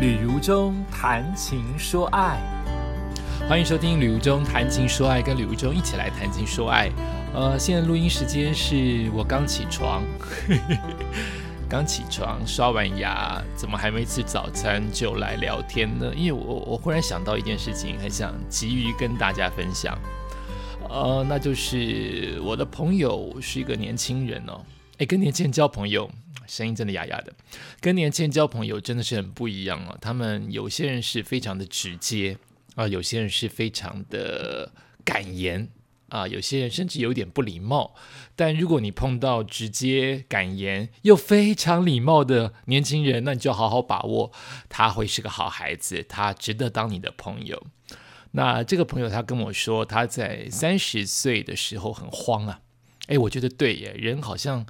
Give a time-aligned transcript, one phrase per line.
[0.00, 2.38] 旅如中谈情说爱，
[3.48, 6.90] 欢迎收听《旅如中谈情说爱》，跟旅如中一起来谈情说爱。
[7.32, 10.02] 呃，现在录音时间是我刚起床，
[11.70, 16.12] 刚起床刷完牙，怎么还没吃早餐就来聊天呢？
[16.14, 19.96] 因为我我忽然想到一件事情，很想急于跟大家分享。
[20.90, 24.60] 呃，那就是我的朋友是一个年轻人哦，
[24.98, 26.10] 诶，跟年轻人交朋友。
[26.46, 27.32] 声音真的哑哑的，
[27.80, 29.96] 跟年轻人交朋友真的是很不一样啊。
[29.98, 32.36] 他们有些人是非常的直接
[32.74, 34.70] 啊，有些人是非常的
[35.02, 35.66] 敢言
[36.10, 37.94] 啊，有些人甚至有点不礼貌。
[38.36, 44.30] 但如果你碰到直接敢言又非常礼貌的年轻人，那你就好好把握，
[44.68, 47.66] 他会是个好孩子，他值得当你的朋友。
[48.32, 52.60] 那这个朋友他跟我说，他在三十岁的时候很慌啊。
[53.08, 54.66] 诶，我觉得对耶，人好像。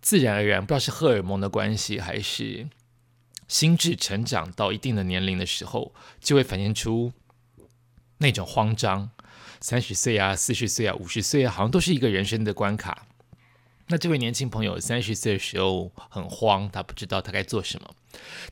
[0.00, 2.68] 自然而然，不知道是荷尔蒙的关系，还是
[3.48, 7.14] 心智成长到一定的年龄的时候，就会反映出
[8.18, 9.08] 那种慌张。
[9.62, 13.06] 三十岁啊，四十岁啊，五十岁啊，好像都是一个人生的关卡。
[13.88, 17.94] 那这位年轻朋友三十岁的时候很慌，他不知道他该做什么。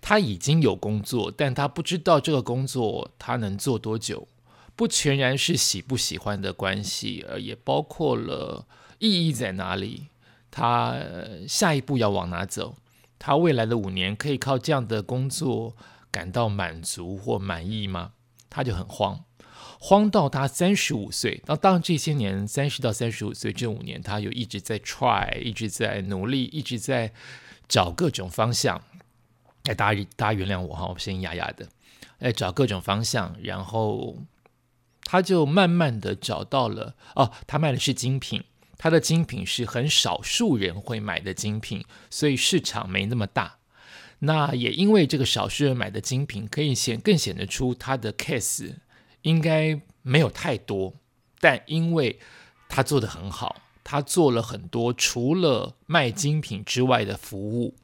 [0.01, 4.27] 他已经有工作，但他不知道这个工作他能做多久。
[4.75, 8.67] 不全然是喜不喜欢的关系，而也包括了
[9.03, 10.07] 意义在哪里。
[10.51, 11.03] 他
[11.49, 12.77] 下一步要往哪走？
[13.19, 15.75] 他未来的五年可以靠这样的工作
[16.11, 18.13] 感到满足或满意吗？
[18.51, 19.25] 他就很慌，
[19.81, 21.43] 慌到他三十五岁。
[21.47, 27.13] 那当，这些年三十到三十五岁这五年，他有一直在 try，一直在努力，一直在
[27.67, 28.83] 找各种方向。
[29.65, 31.67] 哎，大家大家原谅我哈，我声音哑哑的。
[32.19, 34.19] 哎，找各种方向，然后
[35.05, 36.95] 他就慢慢的找到了。
[37.15, 38.45] 哦，他卖的是精品。
[38.83, 43.59] 它的精品是很少数人会买的精品，所以市场没那么大。
[44.19, 48.75] 那也因为这个少数人买的精品，可以显更显得出它的 case
[49.21, 50.95] 应该没有太多。
[51.39, 52.19] 但因为
[52.69, 57.77] 他做的很好，他做了很多除了卖精品之外的服务。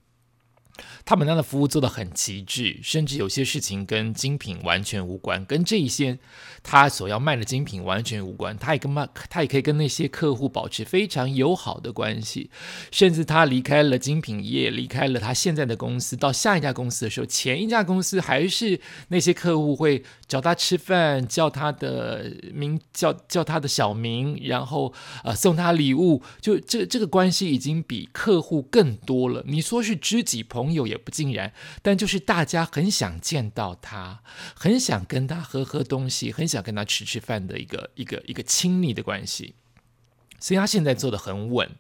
[1.05, 6.19] 他们那的服务做的很极致，甚至有些事情跟精品完全无关，跟这一些
[6.62, 8.56] 他所要卖的精品完全无关。
[8.59, 12.50] 他也跟卖，他也可以跟那些客户保持非常友好的关系。
[12.91, 24.93] 甚至他离开了精品业，离开了他现在的公司，到下一家公司的时候，前一家公司还是那些客户会找他吃饭，叫他的名，叫叫他的小名，然后
[25.25, 26.22] 呃送他礼物。
[26.41, 29.43] 就这这个关系已经比客户更多了。
[29.47, 30.99] 你说是知己朋朋友也。
[30.99, 34.21] 不尽然，但就是大家很想见到他，
[34.55, 39.55] 很想跟他喝喝东西，很想跟他吃吃饭的一个一个一个亲密的关系。
[40.39, 41.71] 所以他现在做的很稳，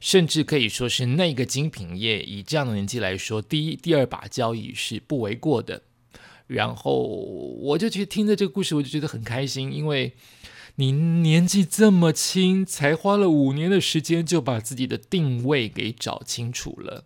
[0.00, 5.82] 甚至可以说是那个精品业以这样的年纪来说，第一、第二把交椅是不为过的。
[6.46, 10.14] 然后我就觉得听着这个故事，我就觉得很开心，因为。
[10.76, 17.04] 你年纪这么轻，才花了五年的时间就把自己的定位给找清楚了。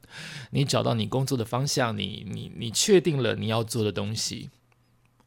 [0.52, 4.50] 你找到你工作的方向，你你你确定了你要做的东西，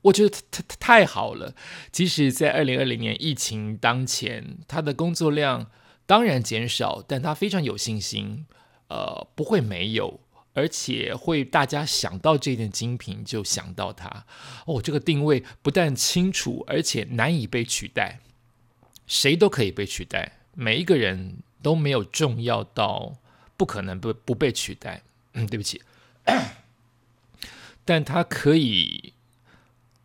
[0.03, 1.53] 我觉得太太太好了。
[1.91, 5.69] 即使在二零二零年疫情当前，他的工作量
[6.05, 8.45] 当然减少，但他非常有信心，
[8.87, 10.21] 呃，不会没有，
[10.53, 14.25] 而且会大家想到这件精品就想到他。
[14.65, 18.21] 哦，这个定位不但清楚，而且难以被取代。
[19.09, 23.17] 谁都可以被取代，每一个人都没有重要到
[23.57, 25.01] 不可能不不被取代。
[25.33, 25.81] 嗯，对不起，
[27.83, 29.13] 但他可以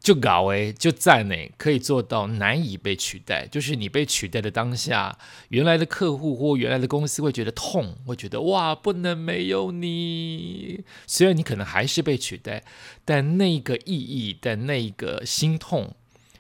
[0.00, 3.46] 就搞诶，就在呢，可以做到难以被取代。
[3.46, 10.82] 就是你被取代的当下，原来的客户或原来的公司会觉得痛，会觉得哇，不能没有你。
[11.06, 12.64] 虽然你可能还是被取代，
[13.04, 15.94] 但那个意义但那个心痛。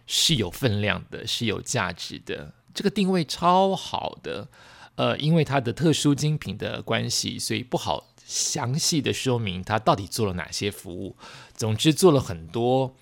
[0.06, 2.52] 是有分量的，是有价值的。
[2.74, 4.48] 这个定位超好的，
[4.96, 11.16] 呃，因为它的特殊精品的关系，所以不好详细的说明它到底做了哪些服务。
[11.54, 12.96] 总之做了很多，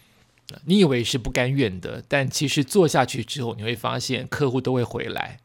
[0.66, 5.40] 你以为是不甘愿的，但其实做下去之后，你会发现客户都会回来。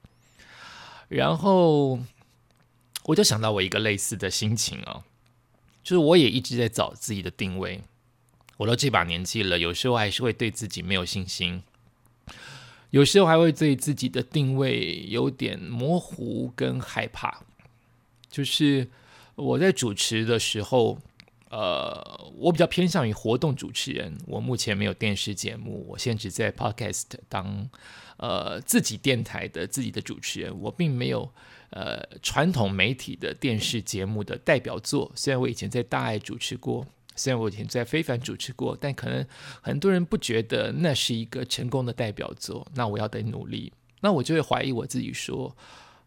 [1.07, 1.99] 然后
[3.05, 5.05] 我就想到我一个类似的心情啊，
[5.81, 7.81] 就是我也一直在找自己的定位。
[8.57, 11.61] 我都这把年纪了，有时候还是会对自己没有信心，
[12.89, 17.43] 有时候还会对自己的定位有点模糊跟害怕。
[18.31, 18.87] 就是
[19.35, 20.97] 我在主持的时候，
[21.49, 24.17] 呃，我比较偏向于活动主持人。
[24.25, 27.69] 我目前没有电视节目，我现在只在 Podcast 当
[28.17, 30.59] 呃自己电台的自己的主持人。
[30.59, 31.31] 我并没有
[31.69, 36.87] 呃传统媒体的电视节目的代表作，虽然我以前在大爱主持过。
[37.17, 39.25] 虽然我以前在非凡主持过，但可能
[39.61, 42.65] 很多人不觉得那是一个成功的代表作。
[42.75, 45.53] 那我要得努力，那我就会怀疑我自己说，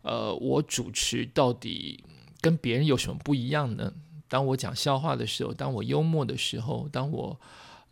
[0.03, 2.03] 呃，我主持到底
[2.41, 3.93] 跟别人有什么不一样呢？
[4.29, 7.41] 当我讲笑话的时候，当我幽默的时候，当我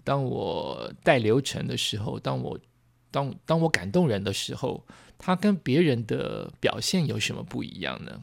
[0.05, 2.59] 当我带流程的时候，当我
[3.11, 4.87] 当当我感动人的时候，
[5.19, 8.23] 他跟别人的表现有什么不一样呢？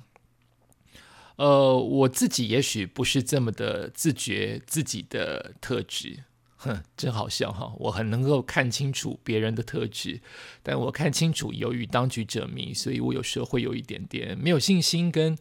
[1.37, 6.23] 呃，我自己也许不是这么的自觉自己的特质，
[6.55, 7.73] 哼，真好笑哈！
[7.77, 10.21] 我很能够看清楚别人的特质，
[10.63, 15.37] 但我看清楚，由于当局者迷，所以我有时候会有一点点没有信心跟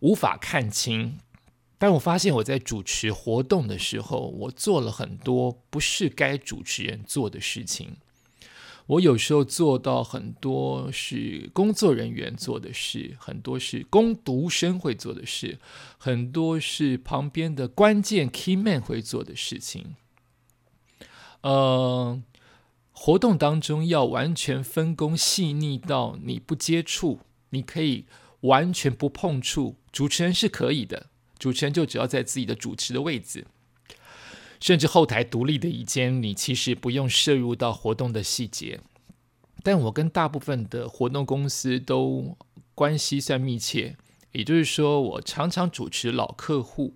[0.00, 1.18] 无法看清。
[1.78, 7.98] 但我发现我在主持活动的时候，我做了很多不是该主持人做的事情。
[8.86, 15.58] 我有时候做到很多是工作人员做的事，很多是攻读生会做的事，
[15.98, 19.96] 很多是旁边的关键 key man 会做的事情。
[21.40, 22.22] 呃，
[22.92, 27.18] 活动当中要完全分工细腻到你不接触，
[27.50, 28.06] 你可以
[28.42, 31.08] 完全不碰触，主持人是可以的，
[31.38, 33.46] 主持人就只要在自己的主持的位置。
[34.60, 38.80] 甚至后台独立的一间，你其实不用摄入到活动的细节。
[39.62, 42.36] 但我跟大部分的活动公司都
[42.74, 43.96] 关系算密切，
[44.32, 46.94] 也就是说，我常常主持老客户，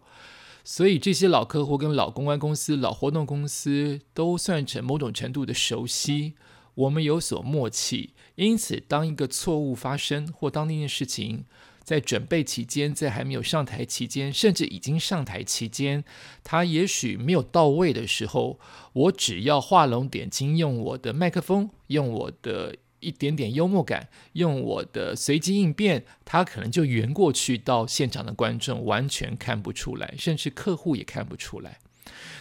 [0.62, 6.34] 所以这些老客户跟老公关公司、老活动公司都算成某种程度的熟悉，
[6.74, 8.10] 我们有所默契。
[8.36, 11.44] 因此，当一个错误发生，或当那件事情，
[11.90, 16.04] 在准备期间，在还没有上台期间，甚至已经上台期间，
[16.44, 18.60] 他也许没有到位的时候，
[18.92, 31.80] 我只要画龙点睛，用我的麦克风，用我的一点点幽默感，用我的随机应变，他可能就圆过去，到现场的观众完全看不出来，甚至客户也看不出来。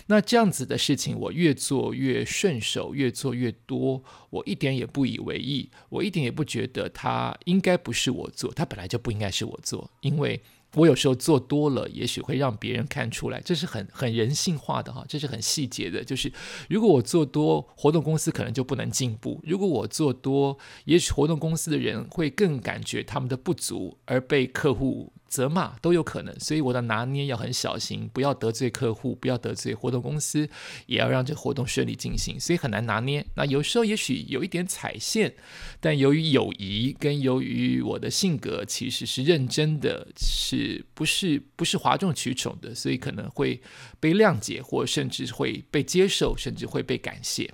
[0.08, 10.42] 那这样子的事情，我越做越顺手，越做越多，我一点也不以为意，我一点也不觉得他应该不是我做，他本来就不应该是我做，因为。
[10.76, 16.04] 我有时候做多了，也许会让别人看出来，这是很很人性化的哈，这是很细节的。
[16.04, 16.32] 就是
[16.70, 26.38] 如果我做多，活动公司可能就不能进步；如果我做多，也许活动公司的人会更感觉他们的不足，而被客户责骂都有可能。
[26.38, 30.50] 所以我的拿捏要很小心，不要得罪客户，不要得罪活动公司，
[30.88, 32.38] 也要让这活动顺利进行。
[32.38, 33.26] 所以很难拿捏。
[33.36, 35.34] 那有时候也许有一点踩线，
[35.80, 40.50] 但由于友谊跟由于我的性格其实是认真的，是。
[40.50, 43.62] 是不是不是哗众取宠的，所以可能会
[44.00, 47.54] 被谅解，或甚至会被接受，甚至会被感谢。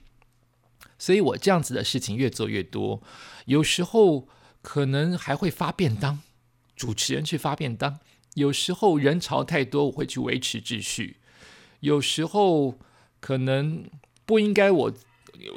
[0.97, 3.03] 所以我这样子的事情越做越多，
[3.47, 4.29] 有时候
[4.61, 6.21] 可能还会发便当，
[6.75, 7.99] 主持人去发便当。
[8.35, 11.17] 有时候人潮太多，我会去维持秩序。
[11.79, 12.77] 有时候
[13.19, 13.89] 可能
[14.25, 14.93] 不应该我。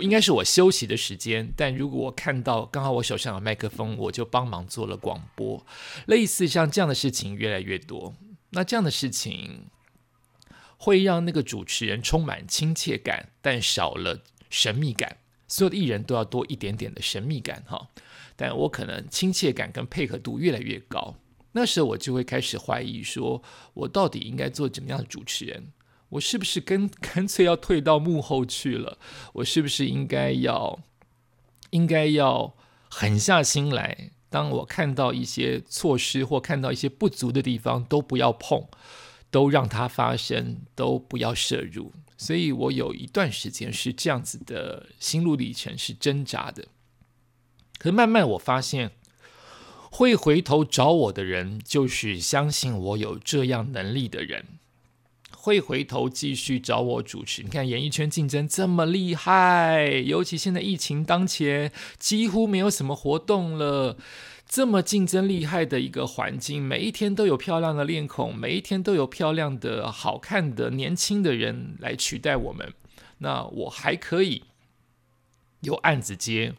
[0.00, 5.64] 应该是我休息的时间，但如果我看到刚好我手上有麦克风，我就帮忙做了广播。
[6.06, 8.12] 类似像这样的事情越来越多，
[8.50, 9.66] 那这样的事情
[10.76, 14.20] 会让那个主持人充满亲切感，但少了
[14.50, 15.18] 神秘感。
[15.46, 17.88] 所有的艺人都要多一点点的神秘感哈，
[18.40, 21.16] 但我可能亲切感跟配合度越来越高，
[21.50, 23.42] 那时候我就会开始怀疑，说
[23.74, 25.72] 我到底应该做怎么样的主持人？
[26.10, 28.96] 我是不是跟 干脆要退到幕后去了？
[29.32, 30.78] 我是不是应该要
[31.70, 32.54] 应该要
[32.88, 34.12] 狠下心来？
[34.30, 38.68] 当我看到一些措施或看到一些不足的地方，都不要碰，
[39.32, 41.92] 都让它发生，都不要摄入。
[42.16, 46.68] 所以我有一段时间是这样子的心路历程，是挣扎的。
[47.78, 48.90] 可是慢慢我发现，
[49.90, 54.44] 会回头找我的人，就是相信我有这样能力的人。
[55.40, 57.42] 会回头继续找我主持。
[57.42, 63.96] 你看演艺圈竞争这么厉害，尤其现在疫情当前，几乎没有什么活动了。
[64.46, 72.74] 这么竞争厉害的一个环境，每一天都有漂亮的脸孔，每一天都有漂亮的、好看的、年轻的人来取代我们。
[73.18, 74.44] 那我还可以
[75.60, 76.54] 有案子接，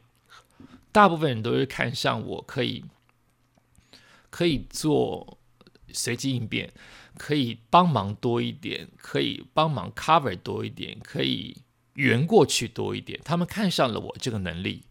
[0.91, 2.85] 大部分人都是看上我可以
[4.29, 5.37] 可以做
[5.91, 6.71] 随机应变。
[7.17, 11.57] 可以帮忙多一点，可以帮忙 cover 多一点，可以
[11.95, 13.19] 圆过去多一点。
[13.25, 14.83] 他们看上了我这个能力，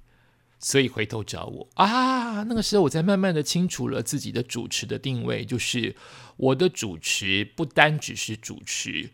[0.59, 2.43] 所以回头找我啊。
[2.43, 5.97] 那个时候，我才慢慢的清楚了自己的主持的定位，就是
[6.37, 9.11] 我的主持不单只是主持，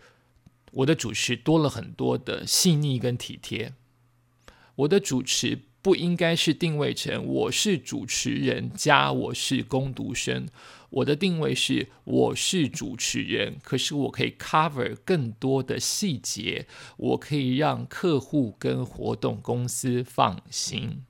[0.72, 3.74] 我的主持多了很多的细腻跟体贴。
[4.74, 10.48] 我的主持不应该是定位成我是主持人加我是攻读生。
[10.88, 21.02] 我的定位是我是主持人，可是我可以 cover 更多的细节，我可以让客户跟活动公司放心。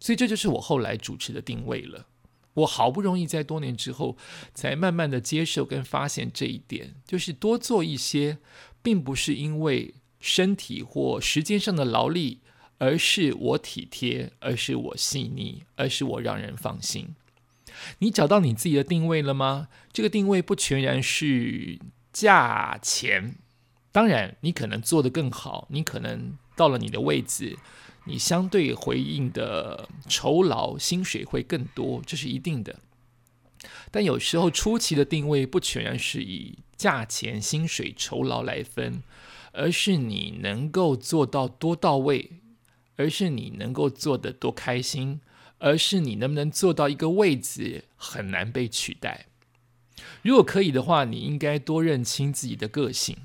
[0.00, 2.08] 所以这就是我后来主持的定位了。
[2.54, 4.16] 我好不容易在多年之后，
[4.52, 8.38] 才慢慢的接受跟发现这一点，就是多做一些，
[8.82, 12.40] 并不是因为身体或时间上的劳力，
[12.78, 17.14] 而是我体贴，而是我细腻，而是我让人放心。
[17.98, 19.68] 你找到你自己的定位了吗？
[19.92, 21.78] 这个定位不全然是
[22.12, 23.36] 价钱，
[23.90, 27.58] 当然你可能做得更好，你可能到了你的位置。
[28.06, 32.80] 你相对回应的酬劳薪水会更多，这是一定的。
[33.90, 39.02] 但有时候初期的定位不全然是以价钱、薪水、酬劳来分，
[39.52, 42.30] 而是你能够做到多到位，
[42.96, 45.20] 而是你能够做得多开心，
[45.58, 49.26] 而是你能不能做到一个位置很难被取代。
[50.22, 53.16] 如果可以的话，你应该多认清自己的个性，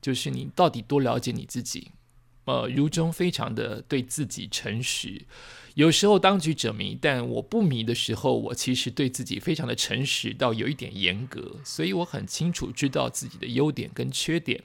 [0.00, 1.92] 就是你到底多了解你自己。
[2.44, 5.26] 呃，如中非常的对自己诚实，
[5.74, 14.64] 有时候当局者迷，但我不迷的时候，我其实对自己非常的诚实到有一点严格，所以我很清楚知道自己的优点跟缺点。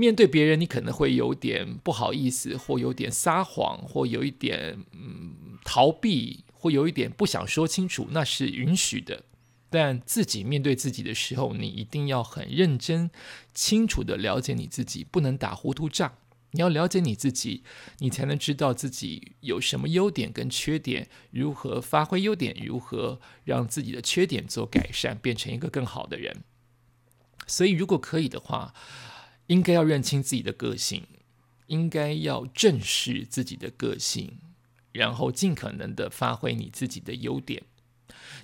[0.00, 9.24] 面对别人，你可能会有点不好意思，或有点撒谎，或有一点嗯逃避，或有一点不想说清楚，那是允许的。
[9.68, 13.10] 但自己面对自己的时候，你一定要很认真、
[13.52, 16.14] 清楚的了解你自己，不能打糊涂仗。
[16.52, 17.62] 你要了解你自己，
[17.98, 26.42] 你才能知道自己有什么优点跟缺点，如何发挥优点，如何让自己的缺点做改善，变成一个更好的人。
[27.46, 28.74] 所以，如果可以的话，
[29.50, 31.02] 应该要认清自己的个性，
[31.66, 34.38] 应该要正视自己的个性，
[34.92, 37.64] 然后尽可能的发挥你自己的优点。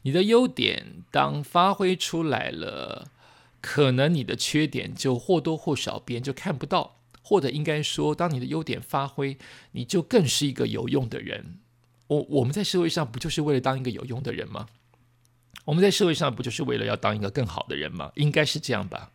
[0.02, 3.12] 你的优点当发挥出来了，
[3.60, 6.96] 可能你的缺点就或多或少别人就看不到。
[7.22, 9.38] 或者应该说，当你的优点发挥，
[9.72, 11.60] 你就更是一个有用的人。
[12.08, 14.66] 我我们在社会上不就是为了当一个有用的人吗？
[15.66, 18.10] 我们在社会上不就是为了要当一个更好的人吗？
[18.16, 19.12] 应该是这样吧。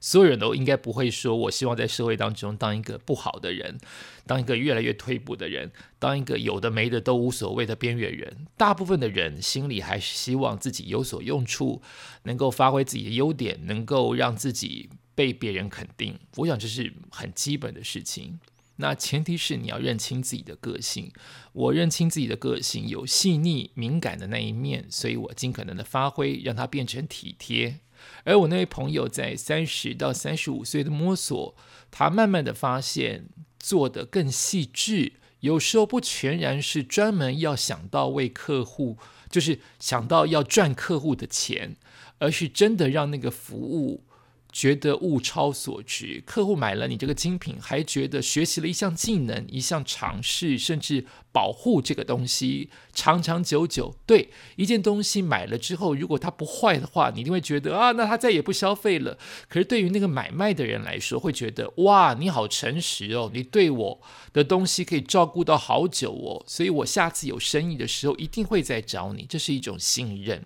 [0.00, 3.78] 所有人都应该不会说，我希望在社会当中当一个不好的人，
[4.26, 8.46] 当一个越来越退步的人，当一个有的没的都无所谓的边缘人。
[8.56, 11.82] 大部分的人心里还是希望自己有所用处，
[12.24, 14.90] 能够发挥自己的优点，能够让自己。
[15.18, 18.38] 被别人肯定，我想这是很基本的事情。
[18.76, 21.10] 那前提是你要认清自己的个性。
[21.52, 27.80] 我认清自己的个性有细腻敏感的那一面，所以我尽可能的发挥，让它变成体贴。
[28.24, 31.54] 而我那位朋友在三十到三十五岁的摸索，
[31.90, 33.26] 他慢慢的发现
[33.58, 38.98] 做的更细致，有时候不全然是专门要想到为客户，
[39.30, 41.76] 就是想到要赚客户的钱，
[42.18, 44.04] 而是真的让那个服务。
[44.50, 53.94] 觉得物超所值，客户买了你这个精品，还觉得学习了一项技能、一项尝试，甚至保护这个东西长长久久。
[54.06, 59.18] 对一件东西买了之后，如果它不坏的话，你一定会觉得啊，那他再也不消费了。
[59.48, 64.00] 可是对于那个买卖的人来说，会觉得哇，你好诚实哦，你对我
[64.32, 69.26] 的东西可以照顾到好久哦，所以我下次有生意的时候一定会再找你。
[69.28, 70.44] 这是一种信任。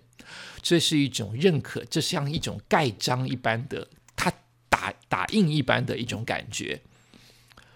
[0.63, 4.33] 这是一种认可，这像一种盖章一般的，它
[4.69, 6.81] 打打印一般的一种感觉。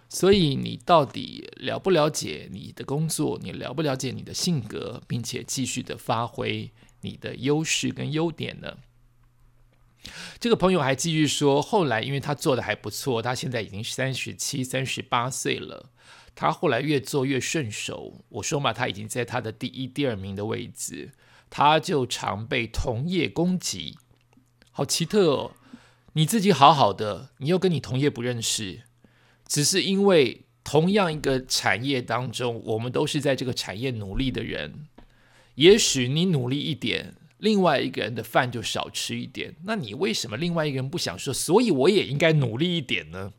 [0.09, 3.37] 所以你到底了不了解你的工作？
[3.43, 8.77] 你了不了解你的性格，并且继续的发挥你的优势跟优点呢？
[10.39, 15.91] 这个朋友还继续说，后来因为他做的还不错，他现在已经三十七、三十八岁了。
[16.33, 18.23] 他后来越做越顺手。
[18.29, 21.11] 我说嘛，他已经在他的第一、第二名的位置。
[21.49, 23.97] 他就常被同业攻击，
[24.71, 25.51] 好奇特哦！
[26.13, 28.81] 你自己好好的，你又跟你同业不认识，
[29.47, 34.87] 只是因为同样一个产业当中，我们都是在这个产业努力的人。
[35.55, 39.55] 也许你努力一点，另外一个人的饭就少吃一点。
[39.63, 41.33] 那你为什么另外一个人不想说？
[41.33, 43.33] 所以我也应该努力一点呢？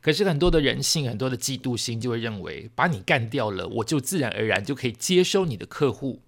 [0.00, 6.22] 可是很多的人性，很多的嫉妒心，就会认为把你干掉了，我就自然而然就可以接收你的客户。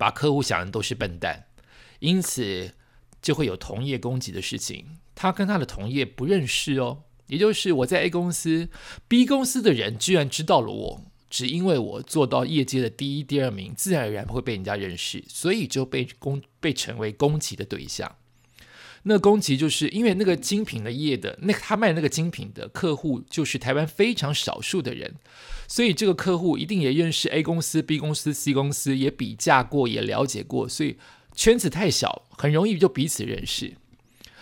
[0.00, 1.44] 把客户想的都是笨蛋，
[1.98, 2.72] 因此
[3.20, 4.96] 就会有同业攻击的事情。
[5.14, 8.70] 他跟他的同业不认识哦，也就是我在 A 公司
[9.06, 18.16] ，B 公司的人居然知道了我，只因为我做到业界的第一、第二名，自然而然会被人家认识，所以就被攻被成为攻击的对象。
[19.02, 25.16] 那攻击就是因为那个精品的业的那他卖那个精品的客户就是台湾非常少数的人，
[25.70, 30.96] 所以这个客户一定也认识 A 公司、B 公司、C 公司，也比价过，也了解过，所以
[31.32, 33.74] 圈子太小，很容易就彼此认识。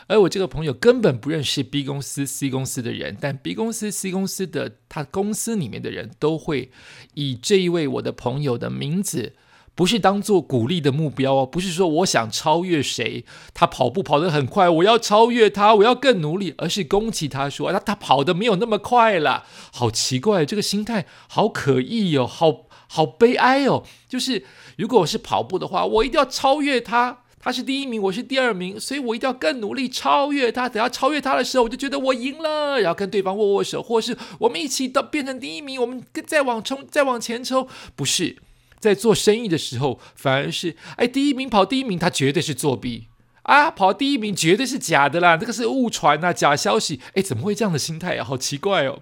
[0.07, 6.71] 而我这个朋友根本不认识 B 公司、C 公司的人，但 B 公司、C 公司的他公司里面的人都会
[7.13, 9.35] 以这一位我的朋友的名字。
[9.79, 23.85] 不是当做鼓励的目标哦，不是说我想超越谁，他跑步跑得很快，我要超越他，我要更努力，而是攻击他说他他跑得没有那么快了，好奇怪，这个心态好可疑哦，好好悲哀哦。
[24.09, 24.45] 就是
[24.77, 30.69] 如果我是跑步的话，我一定要超越他，他是第一名，我是第二名，所以我一定要更努力超越他。
[30.69, 38.39] 等要超越他的时候，我就觉得我赢了，然后跟对方握握手，或是我们一起到变成第一名，我们再往冲，再往前冲，不是。
[38.79, 43.09] 在做生意的时候，反而是哎，第一名跑第一名，他绝对是作弊
[43.43, 43.71] 啊！
[43.71, 47.01] 跑第一名绝对是假的啦，这个是误传呐，假消息。
[47.15, 48.25] 哎，怎么会这样的心态啊？
[48.25, 49.01] 好奇怪哦！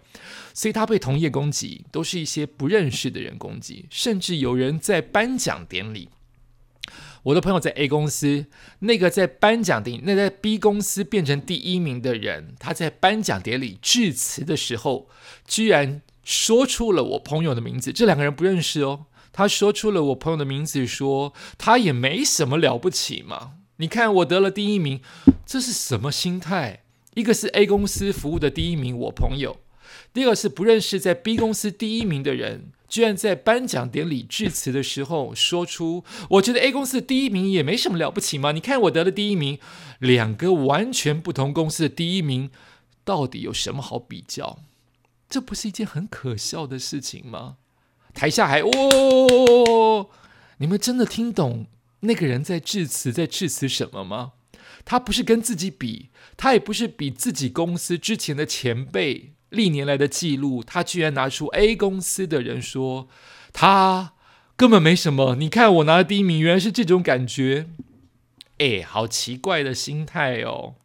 [0.54, 6.08] 所以他被同业攻击，都是一些不认识的人攻击，甚至有人在颁奖典礼。
[7.24, 8.46] 我的朋友在 A 公司，
[8.78, 15.08] 那个在颁奖典礼，那在 B 公司变成第一名的人，他在颁奖典礼致辞的时候，
[15.44, 17.92] 居然说出了我朋友的名字。
[17.92, 19.06] 这两个人不认识哦。
[19.36, 23.52] 他说出了我朋友的名字，说他也没什么了不起嘛。
[23.76, 25.02] 你看我得了第一名，
[25.44, 26.84] 这是什么心态？
[27.12, 29.58] 一个是 A 公司服务的第一名，我朋友；
[30.14, 39.58] 第二个是不认识在 B 公司第一名的人，居然在颁奖典礼致辞的时候说出：“我觉得 A 公司第一名也没什么了不起嘛。”你看我得了第一名，
[39.98, 42.50] 两个完全不同公司的第一名，
[43.04, 44.60] 到底有什么好比较？
[45.28, 47.56] 这不是一件很可笑的事情吗？
[48.16, 50.08] 台下还哦，
[50.56, 51.66] 你们真的听懂
[52.00, 54.32] 那个人在致辞在致辞什么吗？
[54.86, 63.08] 他不是跟自己比，他也不是比自己公司之前的前辈历年来的记录，他居然拿出 A 公司的人说
[63.52, 64.14] 他
[64.56, 65.34] 根本没什么。
[65.36, 67.68] 你看我拿了第一名，原来是这种感觉，
[68.58, 70.76] 哎，好奇怪的心态哦，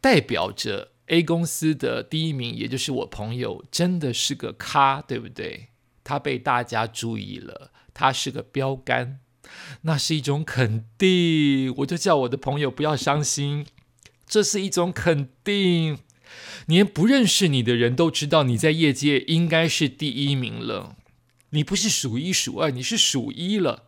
[0.00, 0.91] 代表着。
[1.12, 5.68] A 公司的第一名，也就是我朋友，真的是个咖，对不对？
[6.02, 9.20] 他被大家注意了，他是个标杆，
[9.82, 11.74] 那是一种肯定。
[11.76, 13.66] 我就叫我的朋友不要伤心，
[14.26, 15.98] 这是一种肯定。
[16.66, 20.96] 连不认识你的人都知道你在业界应该是第一名了，
[21.50, 23.84] 你不是数一数二，你是数一了，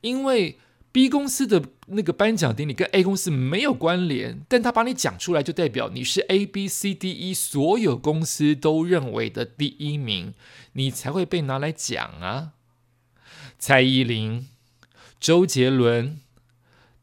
[0.00, 0.58] 因为。
[0.94, 10.34] B 公司的那个颁奖典礼跟 A 公司没有关联，但他把你讲出来，就代表你是 A、B、C、D、E 所有公司都认为的第一名，
[10.74, 12.52] 你才会被拿来讲啊。
[13.58, 14.46] 蔡依林、
[15.18, 16.20] 周杰伦、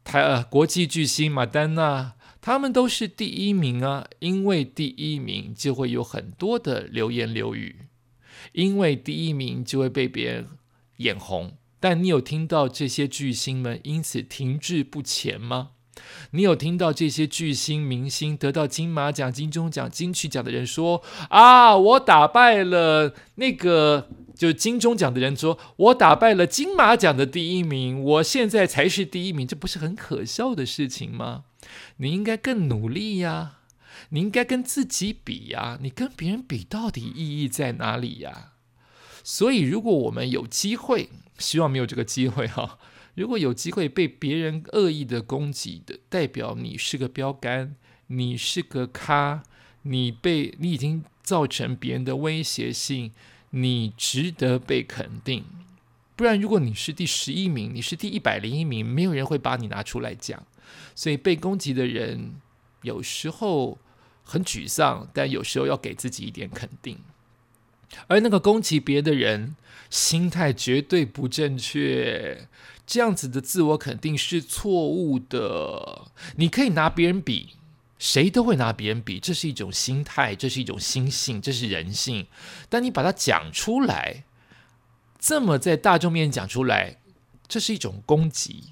[0.06, 7.88] 台呃国际巨星马丹娜，他们都是第一名啊，因为第一名就会有很多的流言流语，
[8.54, 10.48] 因为第一名就会被别人
[10.96, 11.58] 眼红。
[11.82, 15.72] 但你有听到这些巨星们因此停滞不前吗？
[16.32, 31.44] 你有听到这些巨星明星得到金马奖、金钟奖、金曲奖的人说：“啊，我打败了那个就是金钟奖的人，说我打败了金马奖的第一名，我现在才是第一名。”这不是很可笑的事情吗？
[31.98, 33.58] 你应该更努力呀！
[34.10, 35.78] 你应该跟自己比呀！
[35.82, 38.54] 你跟别人比到底意义在哪里呀？
[39.24, 41.10] 所以，如果我们有机会，
[41.42, 42.80] 希望没有这个机会哈。
[43.16, 47.76] 如果有机会被别人恶意的攻击的，代表你是个标杆，
[48.08, 49.44] 你是个咖，
[49.82, 53.12] 你被你已经造成别人的威胁性，
[53.50, 55.44] 你值得被肯定。
[56.16, 60.46] 不然，如果你是第十一名，你是第一百零一名，没有人会把你拿出来讲。
[60.96, 62.36] 所以，被攻击的人
[62.84, 63.78] 有时候
[64.24, 67.00] 很沮丧，但有时候要给自己一点肯定。
[68.08, 69.56] 而那个攻击别的人，
[69.92, 72.48] 心态绝对不正确，
[72.88, 76.08] 这样子的自我肯定是错误的。
[76.38, 77.58] 你可以拿别人比，
[78.00, 82.26] 谁都会拿别人比，这是一种心态，这是一种心性，这是人性。
[82.70, 84.24] 但你把它讲出来，
[85.20, 86.98] 这么在大众面前讲出来，
[87.48, 88.72] 这是一种攻击，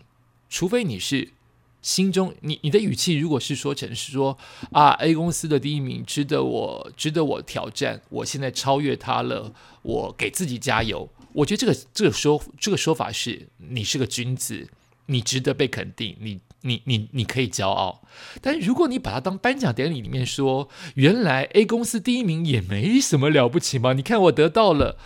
[0.50, 1.34] 除非你是。
[1.82, 4.38] 心中，你你的语气如果是说成是说
[4.72, 11.10] 啊，A 公司的第一名值得我值得我挑战，我现在超越他了，我给自己加油。
[11.32, 14.68] 我觉得这个这个说这个说法是你是个君子，
[15.06, 18.02] 你值得被肯定，你你你你可以骄傲。
[18.42, 23.94] 但如果你把它当颁奖典礼里面说，原来 A 公司第一名也没什么了不起嘛？
[23.94, 24.98] 你看我得到了，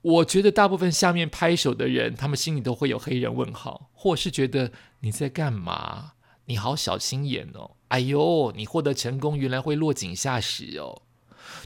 [0.00, 6.12] 我觉得大部分下面拍手的人，他们心里都会有黑人问号，或是觉得你在干嘛？
[6.52, 11.00] 你好小心眼哦，哎呦，你获得成功原来会落井下石哦。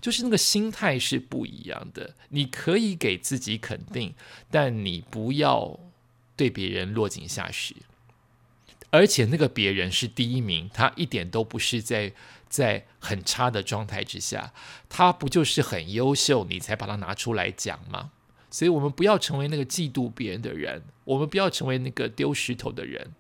[0.01, 2.15] 就是那个心态是不一样的。
[2.29, 4.15] 你可以给自己肯定，
[4.49, 5.81] 但你不要
[6.37, 7.75] 对别人落井下石。
[8.91, 12.13] 而且那个别人是第一名，他一点都不是在
[12.49, 14.53] 在很差的状态之下，
[14.89, 18.13] 他不就是很优秀，你才把他拿出来讲吗？
[18.53, 23.11] 所以，我们不要成为那个嫉妒别人的人，我们不要成为那个丢石头的人，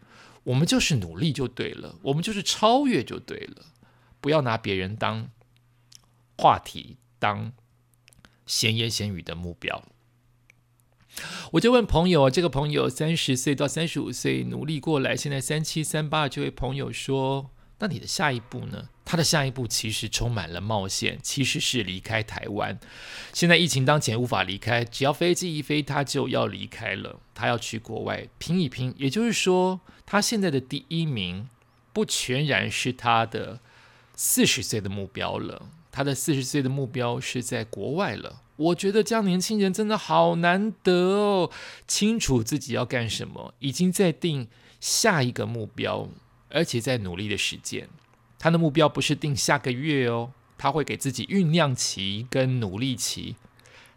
[0.46, 3.66] 我们就是努力就对了，我们就是超越就对了，
[4.20, 5.28] 不要拿别人当。
[6.38, 7.54] 话题当
[8.44, 9.82] 闲言闲语的目标，
[11.52, 16.28] 我就问朋友这个朋友三十岁到三十五岁努力过来，现在三七三八。
[16.28, 22.78] 这位朋友说：“那你的下一步呢？”他的下一步其实充满了冒险，其实是离开台湾。
[23.32, 27.18] 现在疫情当前无法离开，只要飞机一飞，他就要离开了。
[27.32, 28.92] 他要去国外拼一拼。
[28.98, 31.48] 也就是说，他现在的第一名
[31.92, 33.60] 不全然是他的
[34.14, 35.68] 四十岁的目标了。
[35.90, 38.42] 他的四十岁的目标是在国外了。
[38.56, 41.50] 我觉得这样年轻人真的好难得哦，
[41.86, 46.08] 清楚自己要干什么，已经在定下一个目标，
[46.50, 47.88] 而且在努力的实践。
[48.38, 53.36] 他的目标不是定下个月哦，他会给自己酝酿期跟努力期，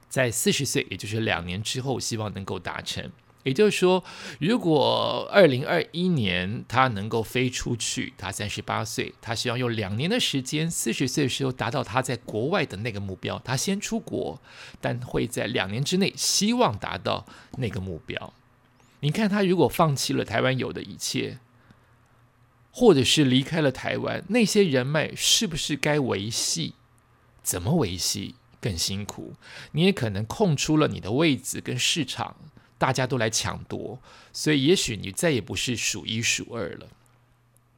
[0.08, 3.12] 在四十岁，也就是两年之后，希望能够达成。
[3.50, 4.04] 也就是说，
[4.40, 13.38] 如果二零二一年他能够飞出去，他三十八岁，他希望用两年的时间，四十岁的时候达到他在国外的那个目标。
[13.44, 14.40] 他先出国，
[14.80, 17.26] 但会在两年之内希望达到
[17.58, 18.34] 那个目标。
[19.00, 21.40] 你看，他如果放弃了台湾有的一切，
[22.72, 26.76] 或者是离开了台湾，那些人脉是不是该维系？
[27.42, 29.34] 怎么维系更辛苦？
[29.72, 32.36] 你也可能空出了你的位置跟市场。
[32.80, 34.00] 大家都来抢夺，
[34.34, 36.88] 所以也许你再也不是数一数二了。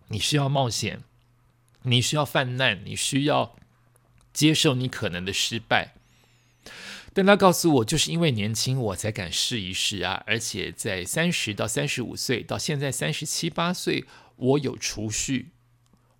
[0.08, 1.02] 你需要冒险，
[1.82, 3.56] 你需要犯难，你需要
[4.32, 5.96] 接受你可能的失败。
[7.14, 10.24] 但他告诉我，就是因为年轻，我才敢试一试啊！
[10.26, 14.06] 而且在三十到三十五岁，到现在三十七八岁，
[14.38, 15.50] 我有储蓄，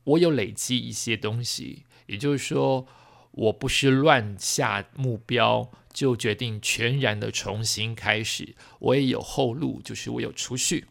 [0.04, 2.88] 我有累积一些东西，也就是说，
[3.32, 5.72] 我不是乱下目标。
[5.94, 8.56] 就决定全然的重新开始。
[8.80, 10.86] 我也有后路，就是我有储蓄，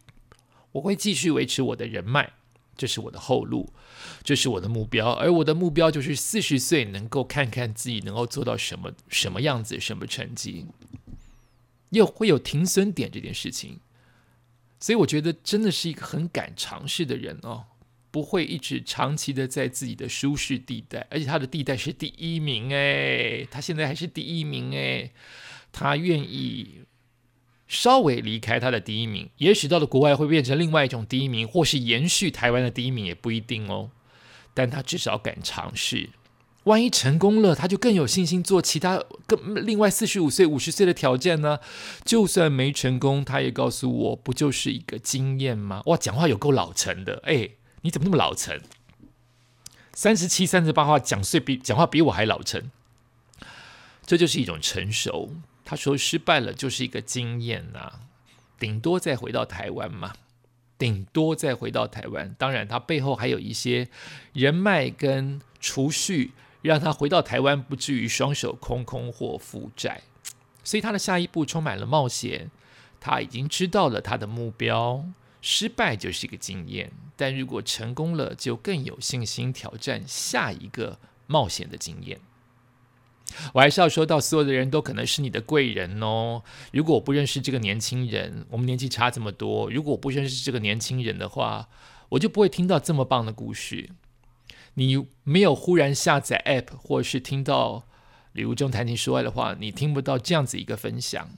[0.71, 2.33] 我会继续维持我的人脉，
[2.77, 3.71] 这是我的后路，
[4.23, 5.11] 这是我的目标。
[5.11, 10.65] 而我的目标就是四十岁能够看看自己能够做到什么什么样子，什么成绩，
[11.89, 13.79] 又会有停损点这件事情。
[14.79, 17.65] 所以我觉得真的是一个很敢尝试的人哦。
[18.11, 25.09] 不会一直长期的在自己的舒适地带，而且他的地带是第一名哎，他现在还是第一名哎，
[25.71, 26.81] 他愿意
[27.67, 33.91] 稍微离开他的第一名，也许到了国外会变成另外一种第一名，或是延续台湾的第一名也不一定哦。
[34.53, 36.09] 但他至少敢尝试，
[36.65, 41.59] 万一成功了，他就更有信心做其他更另外四十五岁、五十岁的挑战呢。
[42.03, 45.81] 就算没成功，他也告诉我，不就是一个经验吗？
[45.85, 47.51] 哇，讲话有够老成的哎。
[47.81, 48.61] 你怎么那么老成？
[49.93, 52.71] 三十七、三十八话讲岁比讲话比我还老成，
[54.05, 55.35] 这就是一种成熟。
[55.65, 57.93] 他说失败了就是一个经验呐，
[58.57, 60.13] 顶多再回到台湾嘛，
[60.77, 62.35] 顶多再回到台湾。
[62.37, 63.89] 当然，他背后还有一些
[64.33, 70.01] 人脉跟储蓄，让他回到台湾不至于双手空空或负债。
[70.63, 72.51] 所以他的下一步充满了冒险。
[72.99, 75.03] 他已经知道了他的目标。
[75.41, 82.19] 失败就是一个经验，但如果成功了，就更有信心挑战下一个冒险的经验。
[83.53, 86.43] 我还是要说到，所有的人都可能是你的贵人哦。
[86.73, 91.69] 如果我不认识这个年轻人，我们年纪差这么多，如果我不认识这个年轻人的话，
[92.09, 93.89] 我就不会听到这么棒的故事。
[94.73, 97.87] 你没有忽然下载 App，或是听到
[98.33, 101.29] 礼物中谈情说爱的话，你听不到这样子一个分享。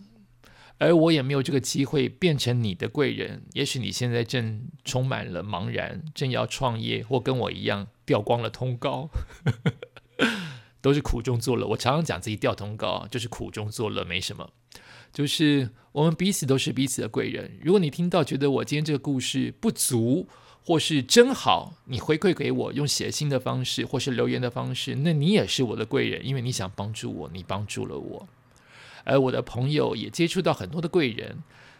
[0.77, 3.43] 而我也没有这个机会变成你的贵人。
[3.53, 9.09] 也许你现在正充满了茫然，正要创业，或跟我一样掉光了通告，
[10.81, 11.65] 都是苦中作乐。
[11.67, 14.49] 我常常讲自己掉通告，就是苦中作乐，没什么。
[15.13, 17.59] 就是我们彼此都是彼此的贵人。
[17.61, 20.27] 如果你听到觉得我今天这个故事不足，
[20.65, 28.27] 或是真好，你回馈给我，用写信的方式，或是留言的方式，那你也是我的贵人，因为你想帮助我，你帮助了我。
[29.03, 31.37] 而我的朋友也接触到很多的贵人，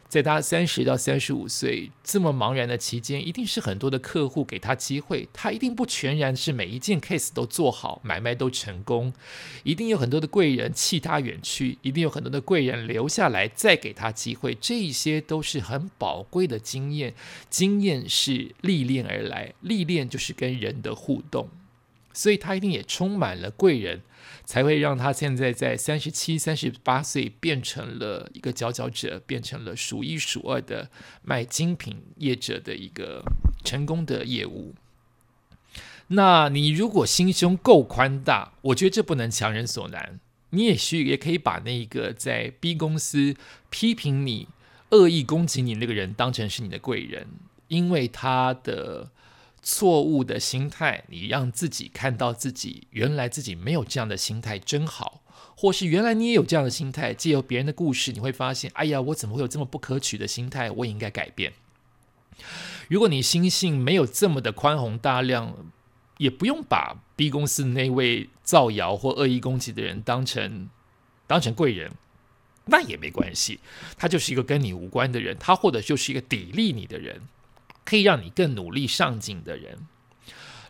[0.07, 9.12] 在他三十到三十五岁这么茫然的期间，一定是很多的客户给他机会，他一定不全然是每一件 case 都做好，买卖都成功，
[9.63, 17.15] 一定有很多的贵人弃他远去，一定有很多的贵人留下来再给他机会，这一些都是很宝贵的经验，
[17.49, 21.49] 经验是历练而来，历练就是跟人的互动，
[22.13, 24.02] 所以他一定也充满了贵人。
[24.45, 30.89] 才会让他现在在三十七、三十八岁变成了一个佼佼者，变成了数一数二的
[31.23, 33.23] 卖精品业者的一个
[33.63, 34.76] 成功的业务。
[36.08, 40.19] 那你如果心胸够宽大，我觉得这不能强人所难。
[40.49, 43.36] 你也许也可以把那个在 B 公司
[43.69, 44.49] 批评你、
[44.89, 47.28] 恶意攻击你那个人当成是你的贵人，
[47.69, 49.10] 因为他的。
[49.63, 55.21] 错误的心态，你让自己看到自己原来自己没有这样的心态真好，
[55.56, 60.69] 或是原来你也有这样的心态，借由别人的故事，你会发现，哎呀，我怎么会有这么不可取的心态？
[60.69, 61.54] 我也应该改变。
[62.89, 65.56] 如果你心性没有这么的宽宏大量，
[66.17, 70.69] 也不用把 B 公司那位造谣或恶意攻击的人当成
[71.26, 71.91] 当成贵人，
[72.65, 73.60] 那也没关系，
[73.97, 77.21] 他就是一个跟你无关的人，他或者就是一个砥砺你的人。
[77.86, 79.78] 可以让你更努力上进的人，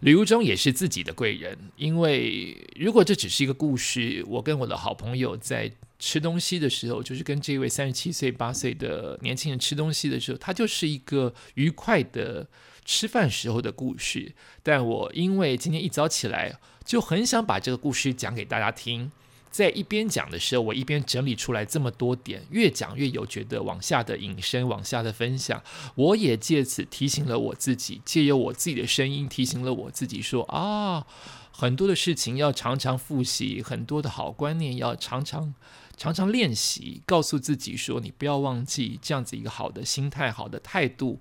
[0.01, 1.57] 吕如中也是自己的贵人。
[1.77, 12.47] 因为如果这只是一个故事，我跟我的好朋友在吃东西的时候，就是跟这位三十七岁、八岁的年轻人吃东西的时候，他就是一个愉快的
[12.83, 14.33] 吃饭时候的故事。
[14.61, 19.11] 但我因为今天一早起来，就很想把这个故事讲给大家听。
[19.53, 25.61] 在一边讲的时候，我一边整理出来这么多点，越讲越有觉得往下的引申，往下的分享。
[25.93, 31.05] 我也借此提醒了我自己，借由我自己的声音提醒了我自己，说啊，
[31.51, 35.53] 很多的事情要常常复习，很多的好观念要常常
[35.95, 41.19] 常常练习，告诉自己说，你不要忘记这样子一个好的心态、好的态度，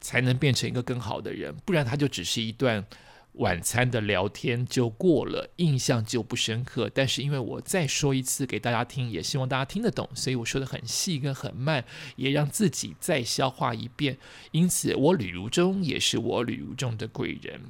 [0.00, 2.86] 才能变成一个更好的人，不然它就只是一段。
[3.34, 6.90] 晚餐的聊天就过了，印象就不深刻。
[6.92, 11.84] 但是因为我再说一次给大家听，也希望大家听得懂，所以我说的很细跟很慢，
[12.16, 14.16] 也让自己再消化一遍。
[14.52, 17.60] 因此，我旅如中也是我旅如中的贵人，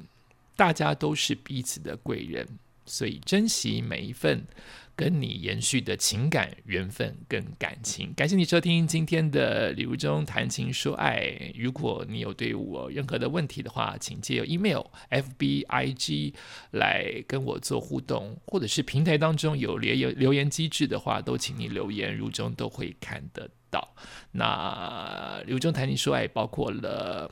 [0.55, 2.47] 大家都是彼此的贵人，
[2.85, 4.45] 所以珍惜每一份。
[4.95, 11.53] 跟你延续的情感缘分跟感情，感谢你收听今天的礼物中谈情说爱。
[11.53, 16.33] 如果你有对我任何的问题的话，请借由 email、FB、IG
[16.71, 23.95] 来跟我做互动，或者是平台当中有留言留言机制的话，都请你留言，如中都会看得到。
[24.31, 27.29] 那礼物中谈情说爱包括了。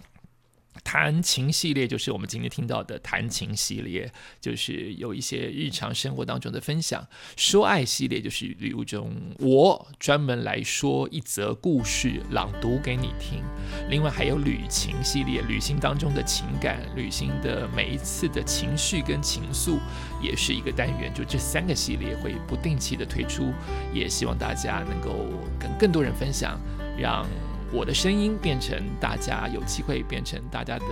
[0.83, 7.07] 弹琴系列就是我们今天听到的弹琴系列，就是有一些日常生活当中的分享。
[7.35, 13.43] 说爱系列就是礼物中我专门来说一则故事，朗读给你听。
[13.89, 19.79] 另外还有旅行系列，旅行当中的情感，旅行的每一次的情绪跟情愫，
[20.21, 21.13] 也是一个单元。
[21.13, 23.53] 就这三个系列会不定期的推出，
[23.93, 25.27] 也希望大家能够
[25.59, 26.59] 跟更多人分享，
[26.97, 27.27] 让。
[27.73, 30.85] 我的声音变成大家有机会变成大家的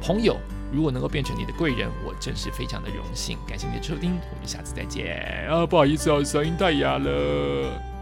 [0.00, 0.38] 朋友，
[0.72, 3.36] 如果能够变成你的贵人，我真是非常的荣幸。
[3.46, 5.46] 感谢你的收听，我们下次再见。
[5.50, 7.93] 啊，不好意思哦，声音太哑了。